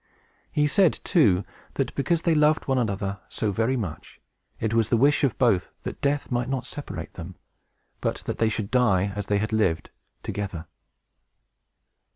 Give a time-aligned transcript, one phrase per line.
[0.51, 1.45] He said, too,
[1.75, 4.19] that, because they loved one another so very much,
[4.59, 7.35] it was the wish of both that death might not separate them,
[7.99, 9.91] but that they should die, as they had lived,
[10.23, 10.65] together.